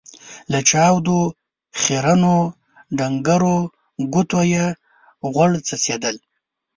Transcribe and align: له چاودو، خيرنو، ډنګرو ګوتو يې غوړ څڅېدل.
له 0.51 0.59
چاودو، 0.69 1.19
خيرنو، 1.81 2.37
ډنګرو 2.97 3.57
ګوتو 4.13 4.39
يې 4.53 4.65
غوړ 5.33 5.51
څڅېدل. 5.67 6.15